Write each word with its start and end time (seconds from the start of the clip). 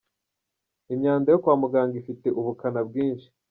Imyanda 0.93 1.27
yo 1.33 1.39
kwa 1.43 1.55
muganga 1.61 1.95
ifite 2.01 2.27
ubukana 2.39 2.79
bwinshi 2.87 3.27